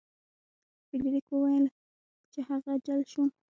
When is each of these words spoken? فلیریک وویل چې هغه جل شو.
فلیریک 0.87 1.25
وویل 1.31 1.65
چې 2.31 2.39
هغه 2.49 2.73
جل 2.85 3.01
شو. 3.11 3.23